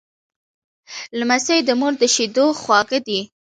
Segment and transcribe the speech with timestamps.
[1.19, 3.19] لمسی د مور د شیدو خواږه دی.